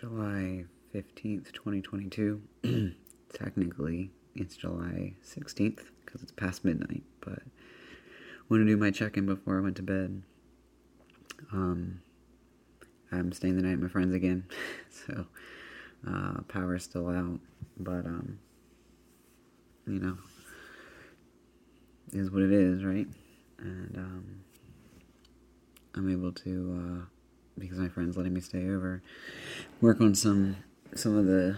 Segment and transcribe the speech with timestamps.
[0.00, 2.40] July 15th, 2022.
[3.34, 9.18] Technically, it's July 16th because it's past midnight, but I want to do my check
[9.18, 10.22] in before I went to bed.
[11.52, 12.00] Um,
[13.12, 14.46] I'm staying the night with my friends again,
[14.90, 15.26] so
[16.08, 17.38] uh, power's still out,
[17.78, 18.38] but um,
[19.86, 20.16] you know,
[22.14, 23.06] is what it is, right?
[23.58, 24.24] And um,
[25.94, 27.19] I'm able to, uh,
[27.58, 29.02] because my friend's letting me stay over,
[29.80, 30.56] work on some
[30.94, 31.56] some of the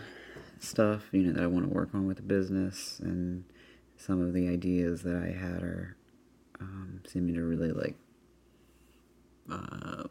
[0.59, 3.45] stuff you know that I want to work on with the business, and
[3.97, 5.97] some of the ideas that I had are
[6.61, 7.97] um, seeming to really like
[9.51, 10.05] uh,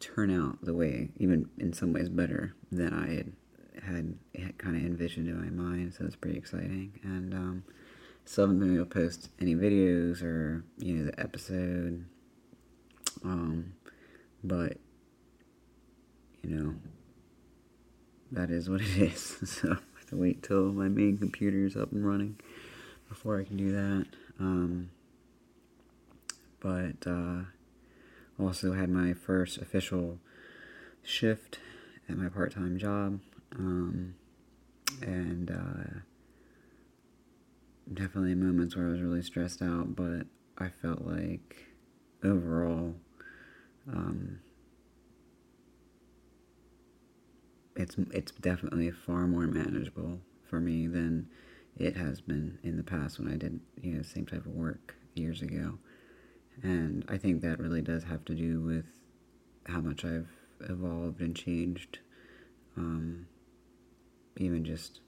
[0.00, 3.32] turn out the way, even in some ways better than I had
[3.82, 5.94] had, had kind of envisioned in my mind.
[5.94, 7.64] So it's pretty exciting, and um,
[8.24, 12.04] still haven't been able to post any videos or you know the episode.
[13.24, 13.74] Um,
[14.42, 14.78] but
[16.42, 16.74] you know
[18.32, 19.38] that is what it is.
[19.44, 22.38] so I have to wait till my main computer is up and running
[23.08, 24.06] before I can do that.
[24.40, 24.90] Um,
[26.60, 27.42] but uh,
[28.38, 30.18] also had my first official
[31.02, 31.58] shift
[32.08, 33.20] at my part-time job,
[33.56, 34.14] um,
[35.02, 36.00] and uh,
[37.92, 39.94] definitely moments where I was really stressed out.
[39.94, 40.26] But
[40.58, 41.66] I felt like
[42.24, 42.94] overall.
[43.88, 44.40] Um,
[47.76, 51.28] it's it's definitely far more manageable for me than
[51.78, 54.94] it has been in the past when I did you know same type of work
[55.14, 55.78] years ago,
[56.62, 58.86] and I think that really does have to do with
[59.66, 60.28] how much I've
[60.60, 61.98] evolved and changed,
[62.76, 63.26] um,
[64.36, 65.00] even just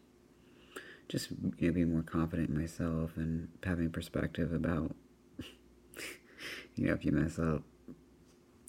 [1.08, 4.94] just you know being more confident in myself and having perspective about
[6.76, 7.62] you know if you mess up,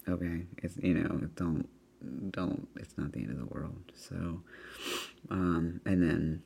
[0.08, 1.68] okay, it's you know don't
[2.32, 3.92] don't it's not the end of the world.
[3.96, 4.42] So
[5.30, 6.44] um, and then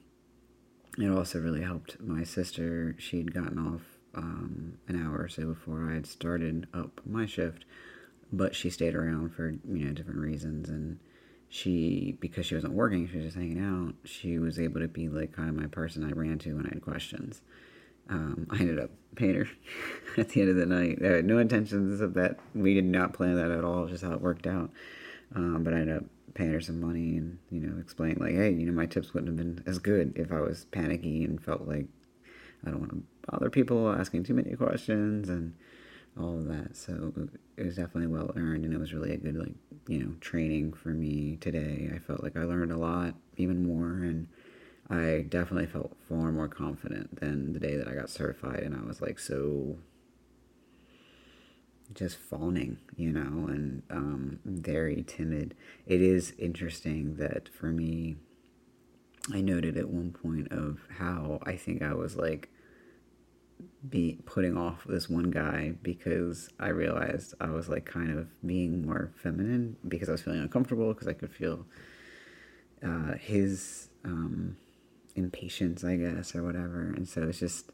[0.97, 2.95] it also really helped my sister.
[2.97, 3.81] She'd gotten off
[4.15, 7.63] um, an hour or so before i had started up my shift
[8.31, 10.69] but she stayed around for you know different reasons.
[10.69, 10.99] And
[11.47, 15.09] she because she wasn't working she was just hanging out she was able to be
[15.09, 17.41] like kind of my person i ran to when i had questions
[18.09, 19.47] um, I ended up paying her
[20.17, 20.99] at the end of the night.
[21.03, 22.37] I had no intentions of that.
[22.55, 23.87] We did not plan that at all.
[23.87, 24.71] Just how it worked out.
[25.35, 28.51] Um, but I ended up paying her some money and, you know, explaining, like, hey,
[28.51, 31.67] you know, my tips wouldn't have been as good if I was panicky and felt
[31.67, 31.85] like
[32.65, 35.53] I don't want to bother people asking too many questions and
[36.19, 36.75] all of that.
[36.75, 37.13] So
[37.57, 39.53] it was definitely well earned and it was really a good, like,
[39.87, 41.91] you know, training for me today.
[41.93, 44.27] I felt like I learned a lot, even more, and
[44.89, 48.81] I definitely felt far more confident than the day that I got certified and I
[48.85, 49.77] was like so
[51.93, 55.55] just fawning, you know, and um, very timid.
[55.87, 58.15] It is interesting that for me,
[59.33, 62.49] I noted at one point of how I think I was like
[63.89, 68.85] be putting off this one guy because I realized I was like kind of being
[68.85, 71.65] more feminine because I was feeling uncomfortable because I could feel
[72.83, 74.57] uh, his um,
[75.15, 76.93] impatience, I guess, or whatever.
[76.95, 77.71] And so it's just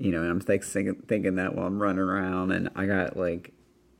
[0.00, 3.52] you know, and I'm like thinking that while I'm running around, and I got like,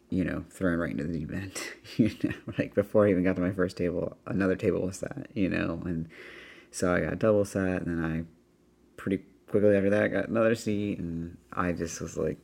[0.08, 1.52] you know, thrown right into the deep end.
[1.98, 5.28] you know, like before I even got to my first table, another table was sat.
[5.34, 6.08] You know, and
[6.70, 8.24] so I got double set, and then I
[8.96, 12.38] pretty quickly after that got another seat, and I just was like,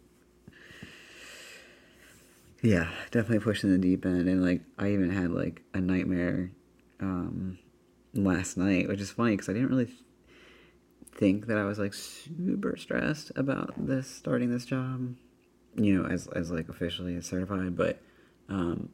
[2.63, 6.51] yeah, definitely pushed in the deep end, and like I even had like a nightmare
[7.01, 7.59] um,
[8.17, 9.93] last night, which is funny because I didn't really
[11.13, 15.15] think that I was like super stressed about this starting this job,
[15.77, 17.77] you know, as as like officially certified.
[17.77, 18.01] But
[18.49, 18.91] um,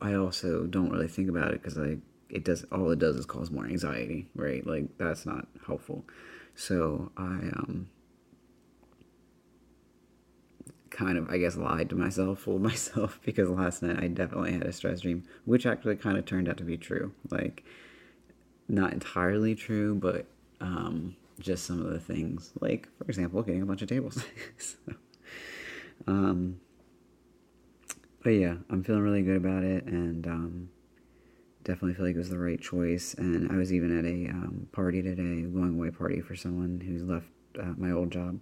[0.00, 3.26] I also don't really think about it because like it does all it does is
[3.26, 4.66] cause more anxiety, right?
[4.66, 6.04] Like that's not helpful.
[6.54, 7.88] So I um
[10.90, 14.64] kind of I guess lied to myself, fooled myself because last night I definitely had
[14.66, 17.12] a stress dream, which actually kind of turned out to be true.
[17.30, 17.64] Like
[18.68, 20.26] not entirely true, but
[20.60, 24.22] um just some of the things, like for example, getting a bunch of tables.
[24.58, 24.76] so,
[26.06, 26.60] um,
[28.22, 30.70] but yeah, I'm feeling really good about it, and um,
[31.64, 33.14] definitely feel like it was the right choice.
[33.14, 36.80] And I was even at a um, party today, a going away party for someone
[36.84, 37.28] who's left
[37.58, 38.38] uh, my old job,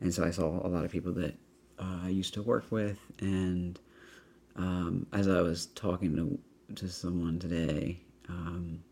[0.00, 1.34] and so I saw a lot of people that
[1.78, 3.78] uh, I used to work with, and
[4.56, 6.38] um, as I was talking to
[6.76, 8.00] to someone today.
[8.28, 8.82] Um,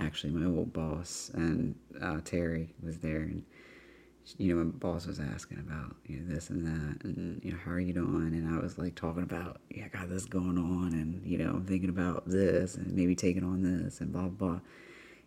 [0.00, 3.44] actually my old boss and uh, Terry was there and
[4.38, 7.58] you know, my boss was asking about you know this and that, and you know,
[7.64, 8.34] how are you doing?
[8.34, 11.50] And I was like talking about, yeah, I got this going on, and you know,
[11.50, 14.60] I'm thinking about this, and maybe taking on this, and blah blah.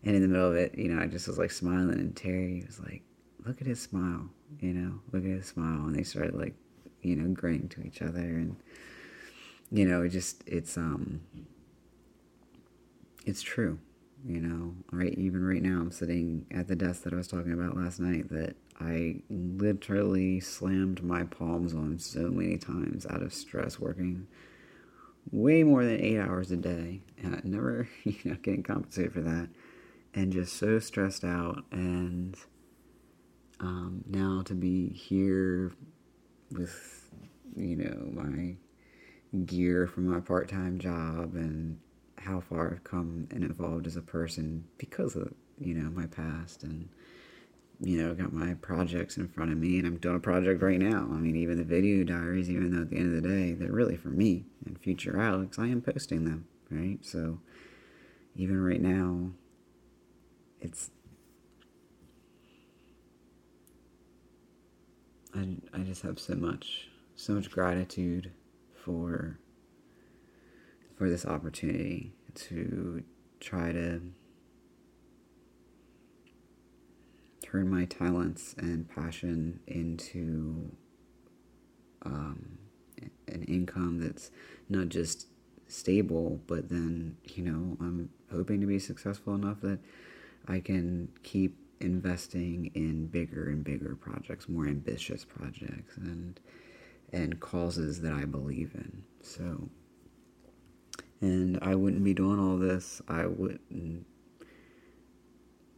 [0.04, 2.64] And in the middle of it, you know, I just was like smiling, and Terry
[2.66, 3.04] was like,
[3.46, 4.30] "Look at his smile,
[4.60, 6.56] you know, look at his smile," and they started like,
[7.02, 8.58] you know, grinning to each other, and
[9.72, 11.22] you know, it just it's um,
[13.26, 13.80] it's true
[14.26, 17.54] you know right even right now i'm sitting at the desk that i was talking
[17.54, 23.34] about last night that i literally slammed my palms on so many times out of
[23.34, 24.28] stress working
[25.32, 27.02] way more than eight hours a day.
[27.22, 29.50] And I never you know getting compensated for that.
[30.14, 31.64] And just so stressed out.
[31.72, 32.36] And
[33.60, 35.74] um, now to be here
[36.52, 37.12] with
[37.56, 38.56] you know my
[39.46, 41.78] gear from my part-time job and
[42.22, 46.64] how far I've come and evolved as a person because of you know my past
[46.64, 46.90] and
[47.80, 50.80] you know got my projects in front of me and I'm doing a project right
[50.80, 51.08] now.
[51.12, 53.72] I mean even the video diaries, even though at the end of the day they're
[53.72, 57.00] really for me and future Alex, I am posting them right.
[57.02, 57.40] So
[58.36, 59.32] even right now,
[60.62, 60.92] it's
[65.36, 68.32] I I just have so much so much gratitude
[68.74, 69.38] for
[71.00, 73.02] for this opportunity to
[73.40, 74.02] try to
[77.42, 80.76] turn my talents and passion into
[82.06, 82.58] um,
[83.30, 84.30] an income that's
[84.68, 85.28] not just
[85.70, 89.80] stable, but then, you know, I'm hoping to be successful enough that
[90.50, 96.38] I can keep investing in bigger and bigger projects, more ambitious projects, and
[97.14, 99.04] and causes that I believe in.
[99.22, 99.70] So
[101.22, 103.02] and I wouldn't be doing all this.
[103.08, 104.06] I wouldn't,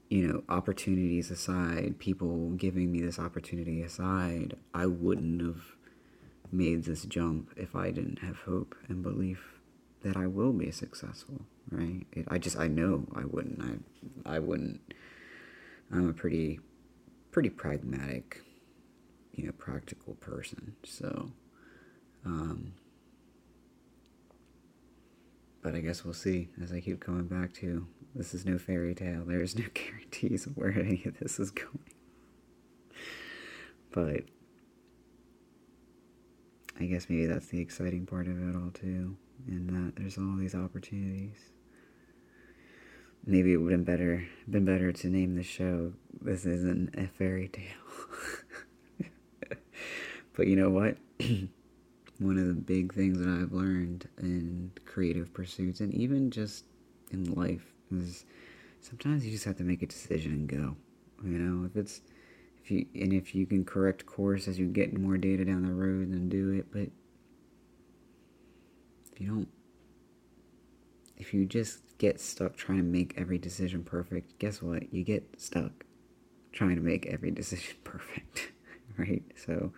[0.10, 5.62] you know, opportunities aside, people giving me this opportunity aside, I wouldn't have
[6.52, 9.60] made this jump if I didn't have hope and belief
[10.04, 12.06] that I will be successful, right?
[12.12, 13.62] It, I just, I know I wouldn't.
[14.26, 14.82] I, I wouldn't.
[15.92, 16.60] I'm a pretty,
[17.32, 18.42] pretty pragmatic,
[19.34, 20.76] you know, practical person.
[20.84, 21.32] So,
[22.26, 22.74] um,
[25.62, 28.94] but I guess we'll see as I keep coming back to this is no fairy
[28.94, 29.24] tale.
[29.26, 31.80] There's no guarantees of where any of this is going.
[33.92, 34.24] But
[36.80, 39.18] I guess maybe that's the exciting part of it all too,
[39.48, 41.38] in that there's all these opportunities.
[43.26, 47.08] Maybe it would have been better been better to name the show This Isn't a
[47.08, 49.08] Fairy Tale.
[50.36, 50.98] but you know what?
[52.22, 56.66] one of the big things that I've learned in creative pursuits and even just
[57.12, 58.26] in life is
[58.80, 60.76] sometimes you just have to make a decision and go.
[61.24, 62.02] You know, if it's
[62.64, 65.74] if you and if you can correct course as you get more data down the
[65.74, 66.72] road, then do it.
[66.72, 66.90] But
[69.12, 69.48] if you don't,
[71.18, 74.94] if you just get stuck trying to make every decision perfect, guess what?
[74.94, 75.86] You get stuck
[76.52, 78.52] trying to make every decision perfect,
[78.98, 79.24] right?
[79.36, 79.72] So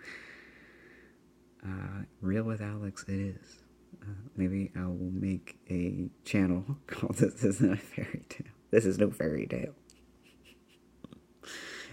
[1.65, 3.60] uh, Real with Alex, it is.
[4.01, 4.06] Uh,
[4.36, 8.48] maybe I will make a channel called This Isn't a Fairy Tale.
[8.74, 9.75] This is no fairy tale.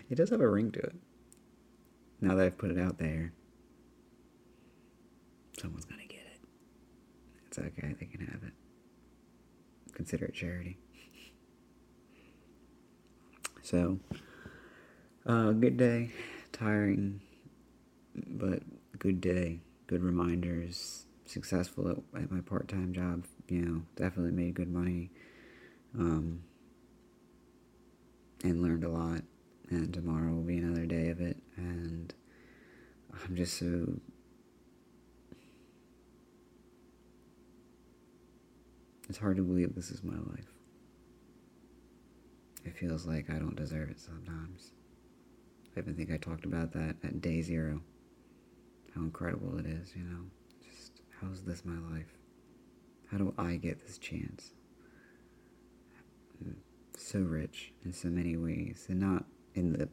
[0.09, 0.95] it does have a ring to it.
[2.23, 3.35] Now that I've put it out there,
[5.61, 6.41] someone's gonna get it.
[7.49, 8.55] It's okay, they can have it.
[9.93, 10.79] Consider it charity.
[13.63, 13.99] So,
[15.27, 16.13] uh, good day.
[16.51, 17.21] Tiring,
[18.17, 18.63] but
[18.99, 24.55] good day, good reminders, successful at, at my part time job, you know, definitely made
[24.55, 25.11] good money,
[25.99, 26.43] um,
[28.43, 29.23] and learned a lot.
[29.71, 31.37] And tomorrow will be another day of it.
[31.57, 32.13] And
[33.25, 34.01] I'm just so.
[39.09, 40.53] It's hard to believe this is my life.
[42.65, 44.73] It feels like I don't deserve it sometimes.
[45.77, 47.81] I even think I talked about that at day zero
[48.95, 50.25] how incredible it is, you know.
[50.69, 52.13] Just how is this my life?
[53.11, 54.53] How do I get this chance?
[56.97, 59.89] So rich in so many ways, and not in the.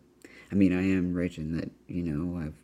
[0.51, 2.55] I mean, I am rich in that you know I've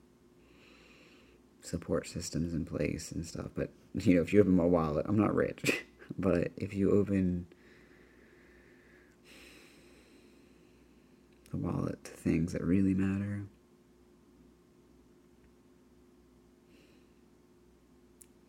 [1.64, 3.48] support systems in place and stuff.
[3.56, 5.86] But you know, if you open my wallet, I'm not rich.
[6.18, 7.48] but if you open
[11.52, 13.46] the wallet to things that really matter,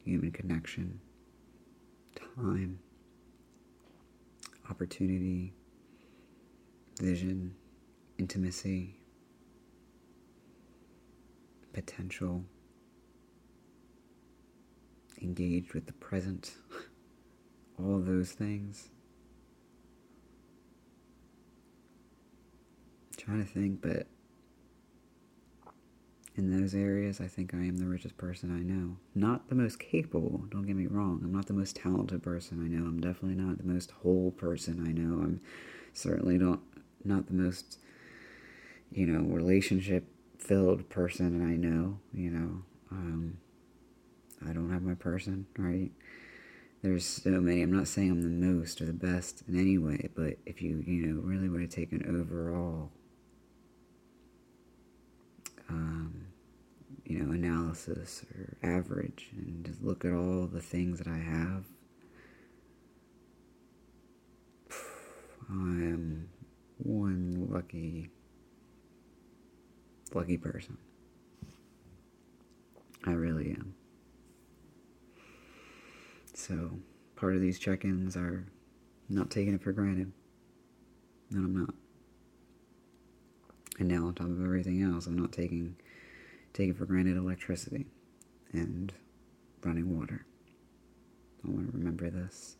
[0.04, 1.00] human connection,
[2.36, 2.78] time,
[4.70, 5.52] opportunity,
[7.00, 7.54] vision,
[8.18, 8.96] intimacy,
[11.72, 12.44] potential,
[15.20, 16.52] engaged with the present,
[17.78, 18.90] all of those things.
[23.12, 24.06] I'm trying to think, but
[26.36, 28.96] in those areas, I think I am the richest person I know.
[29.14, 31.20] Not the most capable, don't get me wrong.
[31.22, 32.86] I'm not the most talented person I know.
[32.86, 35.22] I'm definitely not the most whole person I know.
[35.22, 35.40] I'm
[35.92, 36.60] certainly not
[37.04, 37.78] not the most
[38.94, 40.06] you know, relationship
[40.38, 42.62] filled person I know, you know.
[42.90, 43.38] Um,
[44.46, 45.90] I don't have my person, right?
[46.82, 47.62] There's so many.
[47.62, 50.84] I'm not saying I'm the most or the best in any way, but if you,
[50.86, 52.90] you know, really were to take an overall,
[55.68, 56.23] um,
[57.04, 61.64] you know, analysis or average and just look at all the things that I have,
[65.50, 66.28] I am
[66.78, 68.10] one lucky
[70.14, 70.78] lucky person.
[73.06, 73.74] I really am.
[76.32, 76.78] So,
[77.16, 78.46] part of these check ins are
[79.08, 80.12] not taking it for granted.
[81.30, 81.74] No, I'm not.
[83.78, 85.76] And now, on top of everything else, I'm not taking
[86.54, 87.86] taking for granted electricity
[88.52, 88.92] and
[89.62, 90.24] running water.
[91.44, 92.56] I want to remember this.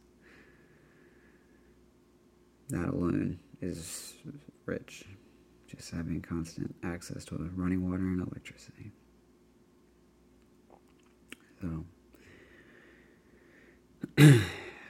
[2.68, 4.14] That alone is
[4.66, 5.04] rich
[5.74, 8.92] just having constant access to running water and electricity.
[11.60, 11.84] So,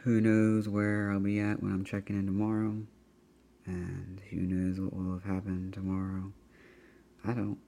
[0.03, 2.77] who knows where I'll be at when I'm checking in tomorrow,
[3.67, 6.33] and who knows what will have happened tomorrow.
[7.27, 7.59] I don't,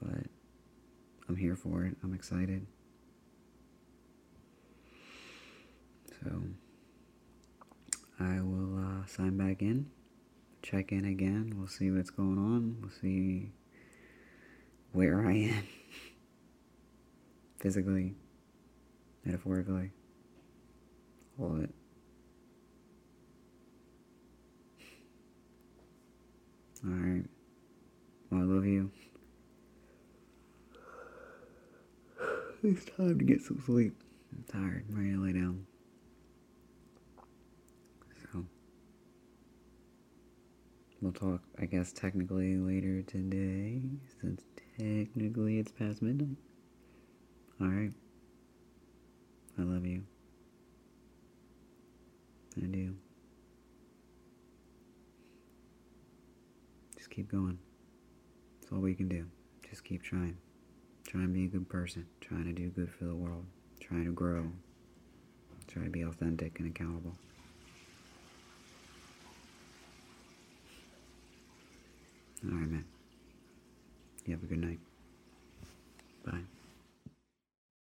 [0.00, 0.26] but
[1.28, 1.96] I'm here for it.
[2.02, 2.66] I'm excited.
[6.22, 6.42] So,
[8.20, 9.90] I will uh, sign back in
[10.62, 11.54] check in again.
[11.56, 12.76] We'll see what's going on.
[12.80, 13.50] We'll see
[14.92, 15.64] where I am
[17.58, 18.14] physically,
[19.24, 19.90] metaphorically,
[21.38, 21.74] all of it.
[26.84, 27.24] Alright.
[28.30, 28.90] Well, I love you.
[32.64, 33.92] It's time to get some sleep.
[34.30, 34.84] I'm tired.
[34.88, 35.66] I'm ready to lay down.
[38.32, 38.44] So,
[41.00, 43.82] we'll talk, I guess, technically later today,
[44.20, 44.44] since
[44.78, 46.36] technically it's past midnight.
[47.60, 47.92] Alright.
[49.58, 50.04] I love you.
[52.56, 52.94] I do.
[56.96, 57.58] Just keep going.
[58.60, 59.26] That's all we can do.
[59.68, 60.36] Just keep trying.
[61.12, 62.06] Trying to be a good person.
[62.22, 63.44] Trying to do good for the world.
[63.80, 64.50] Trying to grow.
[65.66, 67.12] Try to be authentic and accountable.
[72.46, 72.86] All right, man.
[74.24, 74.78] You have a good night.